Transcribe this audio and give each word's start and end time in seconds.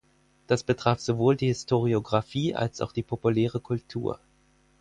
Das 0.47 0.63
betraf 0.63 0.99
sowohl 0.99 1.35
die 1.35 1.45
Historiographie 1.45 2.55
als 2.55 2.81
auch 2.81 2.91
die 2.91 3.03
populäre 3.03 3.59
Kultur. 3.59 4.19